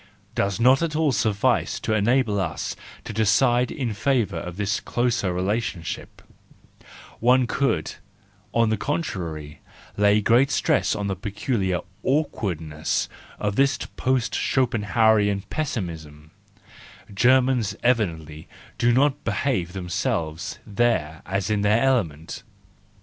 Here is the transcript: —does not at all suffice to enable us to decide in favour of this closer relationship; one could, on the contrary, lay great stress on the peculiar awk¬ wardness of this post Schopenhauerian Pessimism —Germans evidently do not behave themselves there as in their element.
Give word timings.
—does 0.33 0.59
not 0.59 0.81
at 0.81 0.95
all 0.95 1.11
suffice 1.11 1.79
to 1.79 1.93
enable 1.93 2.39
us 2.39 2.75
to 3.03 3.13
decide 3.13 3.69
in 3.69 3.93
favour 3.93 4.39
of 4.39 4.57
this 4.57 4.79
closer 4.79 5.31
relationship; 5.31 6.23
one 7.19 7.45
could, 7.45 7.93
on 8.51 8.69
the 8.71 8.77
contrary, 8.77 9.61
lay 9.97 10.19
great 10.19 10.49
stress 10.49 10.95
on 10.95 11.05
the 11.05 11.15
peculiar 11.15 11.81
awk¬ 12.03 12.31
wardness 12.31 13.07
of 13.37 13.55
this 13.55 13.77
post 13.95 14.33
Schopenhauerian 14.33 15.41
Pessimism 15.51 16.31
—Germans 17.13 17.75
evidently 17.83 18.47
do 18.79 18.91
not 18.91 19.23
behave 19.23 19.73
themselves 19.73 20.57
there 20.65 21.21
as 21.27 21.51
in 21.51 21.61
their 21.61 21.79
element. 21.83 22.41